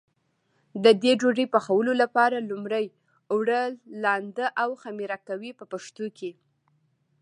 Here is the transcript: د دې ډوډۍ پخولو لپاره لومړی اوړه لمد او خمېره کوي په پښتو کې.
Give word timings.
د 0.83 0.85
دې 1.03 1.11
ډوډۍ 1.19 1.45
پخولو 1.53 1.93
لپاره 2.03 2.47
لومړی 2.49 2.85
اوړه 3.31 3.61
لمد 4.03 4.37
او 4.63 4.69
خمېره 4.81 5.17
کوي 5.27 5.51
په 5.59 5.63
پښتو 5.71 6.05
کې. 6.17 6.31